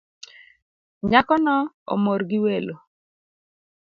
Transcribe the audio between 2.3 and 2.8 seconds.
welo